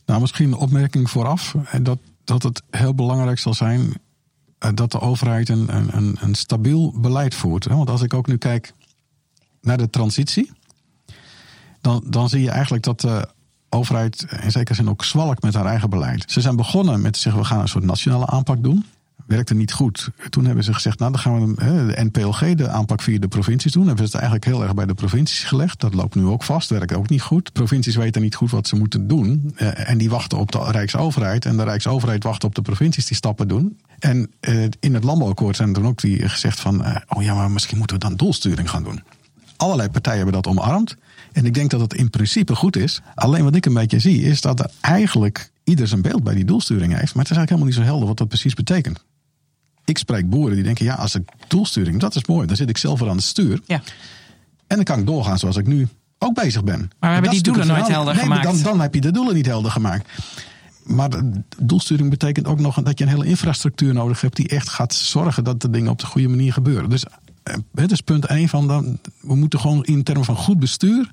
[0.07, 1.55] nou, misschien een opmerking vooraf.
[1.81, 3.93] Dat, dat het heel belangrijk zal zijn
[4.75, 7.65] dat de overheid een, een, een stabiel beleid voert.
[7.65, 8.73] Want als ik ook nu kijk
[9.61, 10.53] naar de transitie,
[11.81, 13.29] dan, dan zie je eigenlijk dat de
[13.69, 16.31] overheid in zekere zin ook zwalkt met haar eigen beleid.
[16.31, 18.85] Ze zijn begonnen met zeggen: we gaan een soort nationale aanpak doen
[19.27, 20.09] werkte niet goed.
[20.31, 23.73] Toen hebben ze gezegd, nou dan gaan we de NPLG, de aanpak via de provincies
[23.73, 23.87] doen.
[23.87, 25.81] Hebben ze het eigenlijk heel erg bij de provincies gelegd.
[25.81, 27.53] Dat loopt nu ook vast, werkt ook niet goed.
[27.53, 29.53] Provincies weten niet goed wat ze moeten doen.
[29.57, 31.45] Eh, en die wachten op de Rijksoverheid.
[31.45, 33.79] En de Rijksoverheid wacht op de provincies die stappen doen.
[33.99, 37.35] En eh, in het landbouwakkoord zijn er dan ook die gezegd van, eh, oh ja,
[37.35, 39.03] maar misschien moeten we dan doelsturing gaan doen.
[39.57, 40.97] Allerlei partijen hebben dat omarmd.
[41.33, 43.01] En ik denk dat het in principe goed is.
[43.15, 46.45] Alleen wat ik een beetje zie, is dat er eigenlijk ieder zijn beeld bij die
[46.45, 47.15] doelsturing heeft.
[47.15, 49.05] Maar het is eigenlijk helemaal niet zo helder wat dat precies betekent
[49.91, 52.47] ik spreek boeren die denken, ja, als ik doelsturing, dat is mooi.
[52.47, 53.61] Dan zit ik zelf weer aan het stuur.
[53.67, 53.83] Ja.
[54.67, 56.79] En dan kan ik doorgaan zoals ik nu ook bezig ben.
[56.79, 58.45] Maar we hebben die doelen nooit helder nee, gemaakt.
[58.45, 60.09] Dan, dan heb je de doelen niet helder gemaakt.
[60.85, 61.11] Maar
[61.59, 65.45] doelsturing betekent ook nog dat je een hele infrastructuur nodig hebt die echt gaat zorgen
[65.45, 66.91] dat de dingen op de goede manier gebeuren.
[66.91, 67.05] Dus
[67.43, 71.11] eh, het is punt 1 van dan, we moeten gewoon in termen van goed bestuur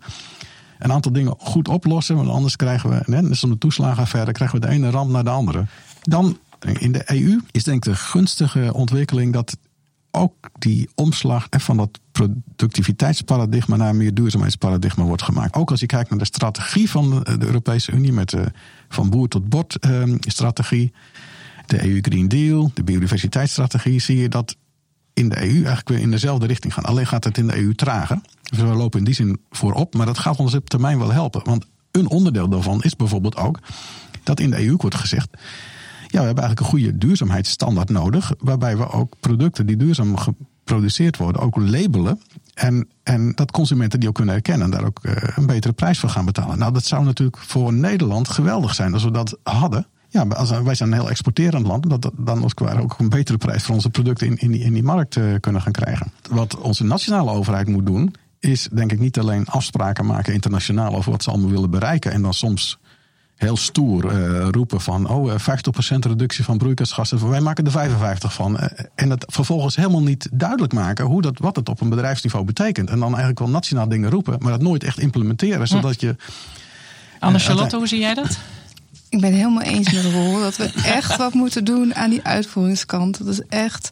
[0.80, 2.16] een aantal dingen goed oplossen.
[2.16, 5.30] Want anders krijgen we, net als de toeslagenaffaire, krijgen we de ene ramp naar de
[5.30, 5.66] andere.
[6.02, 9.58] Dan in de EU is denk ik de gunstige ontwikkeling dat
[10.12, 15.56] ook die omslag van dat productiviteitsparadigma naar meer duurzaamheidsparadigma wordt gemaakt.
[15.56, 18.52] Ook als je kijkt naar de strategie van de Europese Unie met de
[18.90, 20.94] van boer tot bord ehm, strategie,
[21.66, 24.56] de EU Green Deal, de biodiversiteitsstrategie, zie je dat
[25.14, 26.84] in de EU eigenlijk weer in dezelfde richting gaan.
[26.84, 28.22] Alleen gaat het in de EU trager.
[28.42, 31.42] Dus we lopen in die zin voorop, maar dat gaat ons op termijn wel helpen.
[31.44, 33.60] Want een onderdeel daarvan is bijvoorbeeld ook
[34.24, 35.38] dat in de EU wordt gezegd
[36.08, 38.34] ja, we hebben eigenlijk een goede duurzaamheidsstandaard nodig.
[38.38, 42.22] Waarbij we ook producten die duurzaam geproduceerd worden ook labelen.
[42.54, 46.00] En, en dat consumenten die ook kunnen herkennen en daar ook eh, een betere prijs
[46.00, 46.58] voor gaan betalen.
[46.58, 49.88] Nou, dat zou natuurlijk voor Nederland geweldig zijn als we dat hadden.
[50.10, 51.90] Ja, als, wij zijn een heel exporterend land.
[51.90, 54.84] Dat, dan ook, ook een betere prijs voor onze producten in, in, die, in die
[54.84, 56.12] markt uh, kunnen gaan krijgen.
[56.30, 61.12] Wat onze nationale overheid moet doen, is denk ik niet alleen afspraken maken internationaal over
[61.12, 62.12] wat ze allemaal willen bereiken.
[62.12, 62.80] En dan soms
[63.38, 67.30] heel stoer uh, roepen van oh, 50% eh, reductie van broeikasgassen.
[67.30, 68.54] Wij maken er 55 van.
[68.56, 68.64] Uh,
[68.96, 72.90] en het vervolgens helemaal niet duidelijk maken hoe dat, wat het op een bedrijfsniveau betekent.
[72.90, 75.68] En dan eigenlijk wel nationaal dingen roepen, maar dat nooit echt implementeren.
[75.68, 76.16] Zodat je.
[77.20, 78.38] Anne Charlotte, hoe zie jij dat?
[79.10, 82.24] Ik ben het helemaal eens met Rol dat we echt wat moeten doen aan die
[82.24, 83.18] uitvoeringskant.
[83.18, 83.92] Dat is echt.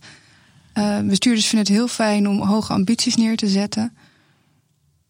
[1.03, 3.93] bestuurders vinden het heel fijn om hoge ambities neer te zetten.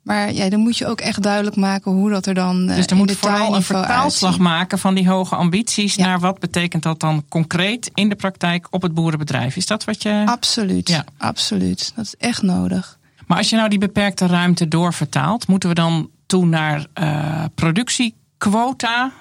[0.06, 2.68] Maar ja, dan moet je ook echt duidelijk maken hoe dat er dan.
[2.68, 7.00] Dus er moet vooral een vertaalslag maken van die hoge ambities naar wat betekent dat
[7.00, 9.56] dan concreet in de praktijk op het boerenbedrijf.
[9.56, 10.24] Is dat wat je.
[10.26, 10.90] Absoluut.
[10.90, 11.06] Ja.
[11.18, 11.92] Absoluut.
[11.96, 13.00] Dat is echt nodig.
[13.28, 19.12] Maar als je nou die beperkte ruimte doorvertaalt, moeten we dan toe naar uh, productiequota?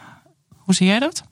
[0.56, 1.22] Hoe zie jij dat?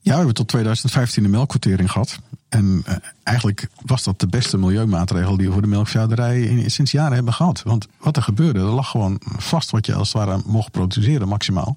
[0.00, 2.18] Ja, we hebben tot 2015 een melkquotering gehad.
[2.56, 6.90] En uh, eigenlijk was dat de beste milieumaatregel die we voor de melkveehouderij in, sinds
[6.90, 7.62] jaren hebben gehad.
[7.62, 11.28] Want wat er gebeurde, er lag gewoon vast wat je als het ware mocht produceren
[11.28, 11.76] maximaal.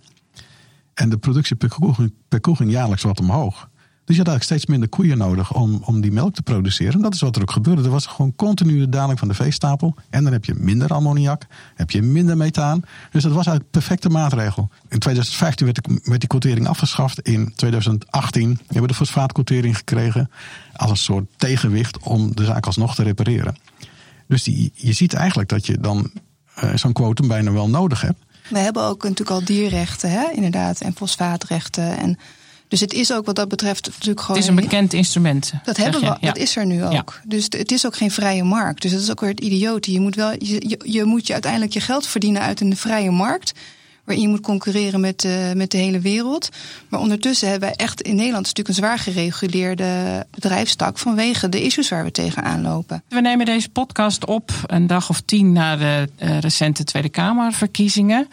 [0.94, 3.69] En de productie per koe, per koe ging jaarlijks wat omhoog.
[4.10, 6.94] Dus je had eigenlijk steeds minder koeien nodig om, om die melk te produceren.
[6.94, 7.84] En dat is wat er ook gebeurde.
[7.84, 9.96] Er was gewoon continue de daling van de veestapel.
[10.10, 11.46] En dan heb je minder ammoniak,
[11.76, 12.80] heb je minder methaan.
[13.12, 14.70] Dus dat was eigenlijk een perfecte maatregel.
[14.88, 17.20] In 2015 werd, werd die quotering afgeschaft.
[17.20, 20.32] In 2018 hebben we de fosfaatquotering gekregen.
[20.76, 23.56] Als een soort tegenwicht om de zaak alsnog te repareren.
[24.28, 26.12] Dus die, je ziet eigenlijk dat je dan
[26.64, 28.24] uh, zo'n quotum bijna wel nodig hebt.
[28.50, 30.32] We hebben ook natuurlijk al dierrechten, hè?
[30.32, 31.98] inderdaad, en fosfaatrechten.
[31.98, 32.18] En
[32.70, 34.42] dus het is ook wat dat betreft natuurlijk gewoon.
[34.42, 35.54] Het is een bekend instrument.
[35.64, 37.22] Dat hebben we, dat is er nu ook.
[37.26, 38.82] Dus het is ook geen vrije markt.
[38.82, 39.92] Dus dat is ook weer het idiote.
[39.92, 43.54] Je moet wel, je, je, moet je uiteindelijk je geld verdienen uit een vrije markt.
[44.04, 46.50] waarin je moet concurreren met, uh, met de hele wereld.
[46.90, 51.64] Maar ondertussen hebben wij echt in Nederland een stuk een zwaar gereguleerde bedrijfstak vanwege de
[51.64, 53.04] issues waar we tegenaan lopen.
[53.08, 58.28] We nemen deze podcast op een dag of tien na de uh, recente Tweede Kamerverkiezingen.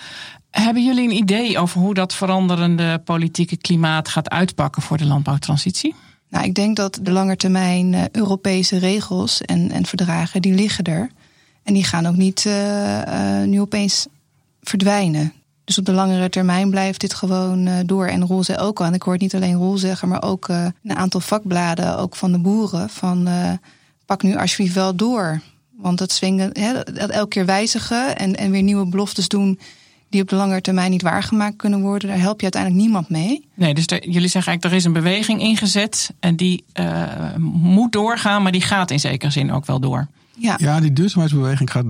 [0.63, 5.95] Hebben jullie een idee over hoe dat veranderende politieke klimaat gaat uitpakken voor de landbouwtransitie?
[6.29, 11.11] Nou, ik denk dat de langetermijn uh, Europese regels en, en verdragen, die liggen er.
[11.63, 14.07] En die gaan ook niet uh, nu opeens
[14.61, 15.33] verdwijnen.
[15.65, 18.07] Dus op de langere termijn blijft dit gewoon door.
[18.07, 20.97] En Rol zei ook al, en ik hoor niet alleen Rol zeggen, maar ook een
[20.97, 23.29] aantal vakbladen, ook van de boeren, van
[24.07, 25.41] pak nu alsjeblieft wel door.
[25.77, 26.53] Want dat zwingen,
[26.95, 29.59] dat elke keer wijzigen en, en weer nieuwe beloftes doen
[30.17, 33.49] die op de langere termijn niet waargemaakt kunnen worden, daar help je uiteindelijk niemand mee.
[33.55, 36.65] Nee, dus jullie zeggen eigenlijk, er is een beweging ingezet en die
[37.39, 40.07] moet doorgaan, maar die gaat in zekere zin ook wel door.
[40.39, 41.85] Ja, ja die duurzaamheidsbeweging gaat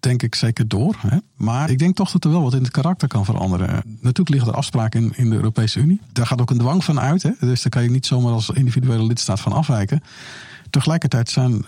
[0.00, 0.96] denk ik zeker door.
[1.06, 1.16] Hè?
[1.36, 3.82] Maar ik denk toch dat er wel wat in het karakter kan veranderen.
[4.00, 6.00] Natuurlijk liggen er afspraken in, in de Europese Unie.
[6.12, 7.22] Daar gaat ook een dwang van uit.
[7.22, 7.30] Hè?
[7.40, 10.02] Dus daar kan je niet zomaar als individuele lidstaat van afwijken.
[10.70, 11.64] Tegelijkertijd zijn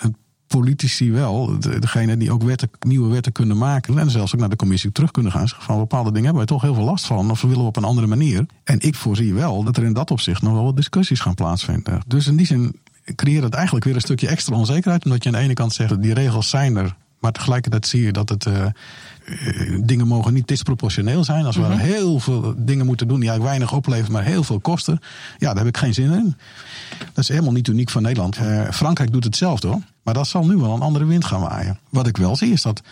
[0.59, 3.99] politici wel degene die ook wetten, nieuwe wetten kunnen maken.
[3.99, 5.49] En zelfs ook naar de commissie terug kunnen gaan.
[5.49, 7.31] Zeggen van bepaalde dingen hebben wij toch heel veel last van.
[7.31, 8.47] Of we willen op een andere manier.
[8.65, 12.01] En ik voorzie wel dat er in dat opzicht nog wel wat discussies gaan plaatsvinden.
[12.07, 12.77] Dus in die zin
[13.15, 15.05] creëert het eigenlijk weer een stukje extra onzekerheid.
[15.05, 16.97] Omdat je aan de ene kant zegt, die regels zijn er.
[17.21, 18.67] Maar tegelijkertijd zie je dat het uh,
[19.85, 21.45] dingen mogen niet disproportioneel zijn.
[21.45, 21.79] Als we mm -hmm.
[21.79, 25.01] heel veel dingen moeten doen die eigenlijk weinig opleveren, maar heel veel kosten.
[25.39, 26.37] Ja, daar heb ik geen zin in.
[26.99, 28.39] Dat is helemaal niet uniek van Nederland.
[28.39, 29.83] Uh, Frankrijk doet hetzelfde hoor.
[30.03, 31.79] Maar dat zal nu wel een andere wind gaan waaien.
[31.89, 32.83] Wat ik wel zie is dat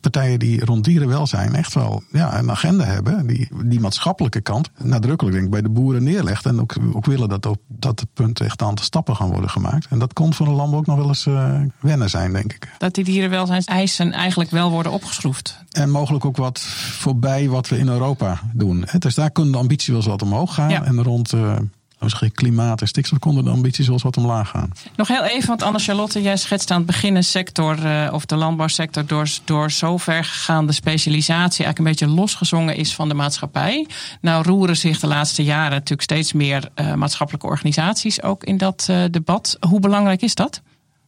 [0.00, 3.26] partijen die rond dierenwelzijn echt wel ja, een agenda hebben.
[3.26, 6.46] Die, die maatschappelijke kant nadrukkelijk denk ik, bij de boeren neerlegt.
[6.46, 9.86] En ook, ook willen dat op dat punt echt een aantal stappen gaan worden gemaakt.
[9.90, 12.68] En dat kon voor een landbouw ook nog wel eens uh, wennen zijn, denk ik.
[12.78, 15.64] Dat die dierenwelzijnseisen eigenlijk wel worden opgeschroefd.
[15.70, 18.84] En mogelijk ook wat voorbij wat we in Europa doen.
[18.98, 20.70] Dus daar kunnen de ambities wel eens wat omhoog gaan.
[20.70, 20.84] Ja.
[20.84, 21.32] En rond...
[21.32, 21.56] Uh,
[21.98, 24.72] misschien klimaat en stikstof konden de ambities zoals wat omlaag gaan.
[24.96, 28.36] Nog heel even, want Anne-Charlotte, jij schetst aan het begin een sector, uh, of de
[28.36, 33.86] landbouwsector, door, door zover gegaande specialisatie eigenlijk een beetje losgezongen is van de maatschappij.
[34.20, 38.86] Nou roeren zich de laatste jaren natuurlijk steeds meer uh, maatschappelijke organisaties ook in dat
[38.90, 39.56] uh, debat.
[39.68, 40.60] Hoe belangrijk is dat?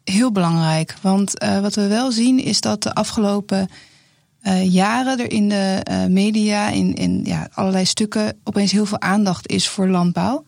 [0.05, 3.68] Heel belangrijk, want wat we wel zien is dat de afgelopen
[4.62, 9.68] jaren er in de media, in, in ja, allerlei stukken, opeens heel veel aandacht is
[9.68, 10.44] voor landbouw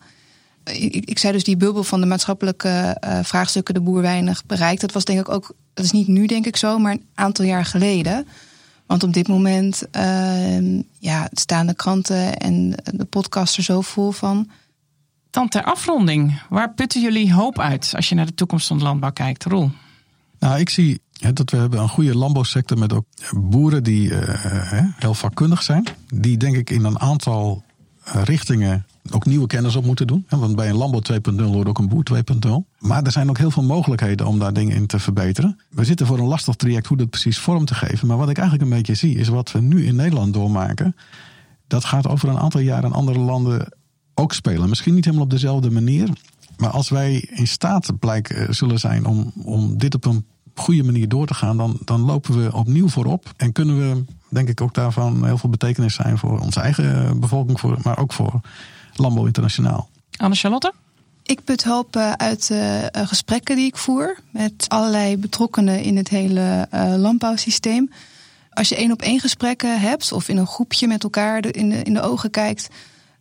[0.63, 4.81] ik, ik, zei dus die bubbel van de maatschappelijke uh, vraagstukken, de boer weinig bereikt.
[4.81, 7.45] Dat was denk ik ook, dat is niet nu denk ik zo, maar een aantal
[7.45, 8.27] jaar geleden.
[8.85, 14.11] Want op dit moment uh, ja, staan de kranten en de podcast er zo vol
[14.11, 14.49] van.
[15.29, 18.83] Dan ter afronding, waar putten jullie hoop uit als je naar de toekomst van de
[18.83, 19.43] landbouw kijkt?
[19.43, 19.71] Roel?
[20.39, 21.01] Nou, ik zie
[21.33, 24.19] dat we hebben een goede landbouwsector met ook boeren die uh,
[24.95, 25.83] heel vakkundig zijn.
[26.07, 27.63] Die denk ik in een aantal
[28.03, 30.25] richtingen ook nieuwe kennis op moeten doen.
[30.29, 32.49] Want bij een landbouw 2.0 hoort ook een boer 2.0.
[32.79, 35.59] Maar er zijn ook heel veel mogelijkheden om daar dingen in te verbeteren.
[35.69, 38.07] We zitten voor een lastig traject hoe dat precies vorm te geven.
[38.07, 40.95] Maar wat ik eigenlijk een beetje zie is wat we nu in Nederland doormaken.
[41.67, 43.73] Dat gaat over een aantal jaar in andere landen
[44.13, 44.69] ook spelen.
[44.69, 46.09] Misschien niet helemaal op dezelfde manier.
[46.57, 51.07] Maar als wij in staat blijken zullen zijn om, om dit op een goede manier
[51.07, 53.33] door te gaan, dan, dan lopen we opnieuw voorop.
[53.37, 57.59] En kunnen we, denk ik, ook daarvan heel veel betekenis zijn voor onze eigen bevolking,
[57.59, 58.41] voor, maar ook voor
[58.95, 59.89] Landbouw Internationaal.
[60.17, 60.73] Anne-Charlotte?
[61.23, 66.67] Ik put hoop uit uh, gesprekken die ik voer met allerlei betrokkenen in het hele
[66.73, 67.91] uh, landbouwsysteem.
[68.49, 71.69] Als je één op één gesprekken hebt of in een groepje met elkaar de, in,
[71.69, 72.67] de, in de ogen kijkt,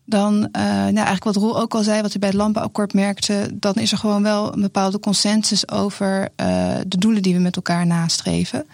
[0.05, 3.51] dan, uh, nou eigenlijk wat Roel ook al zei, wat u bij het landbouwakkoord merkte,
[3.55, 6.29] dan is er gewoon wel een bepaalde consensus over
[6.87, 8.67] de doelen die we met elkaar nastreven.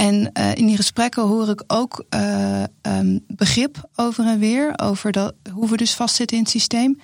[0.00, 4.72] En uh, in die gesprekken hoor ik ook uh, um, begrip over en weer.
[4.76, 7.00] Over dat, hoe we dus vastzitten in het systeem.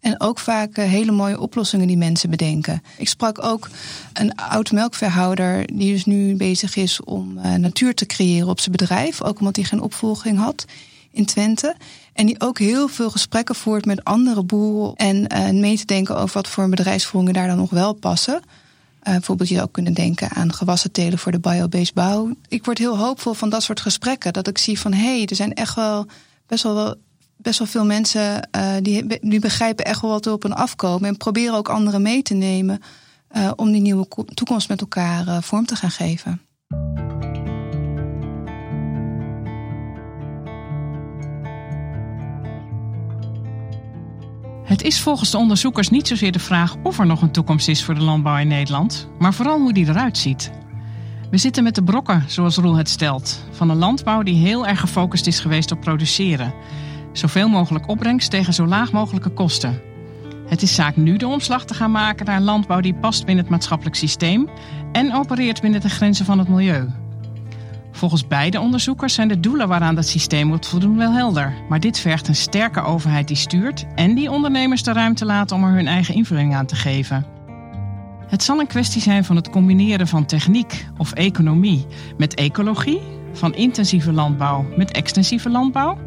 [0.00, 2.82] En ook vaak uh, hele mooie oplossingen die mensen bedenken.
[2.96, 3.68] Ik sprak ook
[4.12, 9.22] een oud melkveehouder die dus nu bezig is om natuur te creëren op zijn bedrijf.
[9.22, 10.64] Ook omdat hij geen opvolging had
[11.10, 11.76] in Twente.
[12.12, 14.96] En die ook heel veel gesprekken voert met andere boeren.
[14.96, 18.42] En mee te denken over wat voor bedrijfsvoeringen daar dan nog wel passen.
[19.02, 22.30] Uh, bijvoorbeeld, je zou ook kunnen denken aan gewassen telen voor de biobased bouw.
[22.48, 24.32] Ik word heel hoopvol van dat soort gesprekken.
[24.32, 26.06] Dat ik zie van hé, hey, er zijn echt wel
[26.46, 26.94] best wel,
[27.36, 31.08] best wel veel mensen uh, die, die begrijpen echt wel wat er op en afkomen.
[31.08, 32.80] En proberen ook anderen mee te nemen
[33.36, 36.40] uh, om die nieuwe toekomst met elkaar vorm te gaan geven.
[44.68, 47.84] Het is volgens de onderzoekers niet zozeer de vraag of er nog een toekomst is
[47.84, 50.50] voor de landbouw in Nederland, maar vooral hoe die eruit ziet.
[51.30, 54.80] We zitten met de brokken, zoals Roel het stelt, van een landbouw die heel erg
[54.80, 56.54] gefocust is geweest op produceren.
[57.12, 59.80] Zoveel mogelijk opbrengst tegen zo laag mogelijke kosten.
[60.46, 63.44] Het is zaak nu de omslag te gaan maken naar een landbouw die past binnen
[63.44, 64.48] het maatschappelijk systeem
[64.92, 66.88] en opereert binnen de grenzen van het milieu.
[67.98, 71.54] Volgens beide onderzoekers zijn de doelen waaraan dat systeem wordt voldoen wel helder.
[71.68, 75.64] Maar dit vergt een sterke overheid die stuurt en die ondernemers de ruimte laat om
[75.64, 77.26] er hun eigen invulling aan te geven.
[78.28, 81.86] Het zal een kwestie zijn van het combineren van techniek of economie
[82.16, 83.00] met ecologie,
[83.32, 85.98] van intensieve landbouw met extensieve landbouw,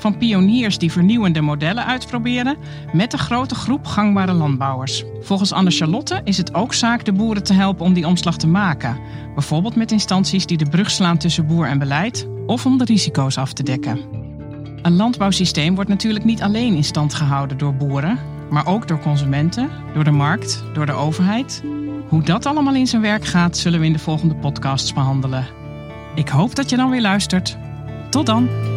[0.00, 2.56] van pioniers die vernieuwende modellen uitproberen
[2.92, 5.04] met een grote groep gangbare landbouwers.
[5.20, 8.46] Volgens Anne Charlotte is het ook zaak de boeren te helpen om die omslag te
[8.46, 8.98] maken.
[9.34, 13.38] Bijvoorbeeld met instanties die de brug slaan tussen boer en beleid of om de risico's
[13.38, 14.00] af te dekken.
[14.82, 18.18] Een landbouwsysteem wordt natuurlijk niet alleen in stand gehouden door boeren,
[18.50, 21.62] maar ook door consumenten, door de markt, door de overheid.
[22.08, 25.46] Hoe dat allemaal in zijn werk gaat, zullen we in de volgende podcasts behandelen.
[26.14, 27.56] Ik hoop dat je dan weer luistert.
[28.10, 28.69] Tot dan!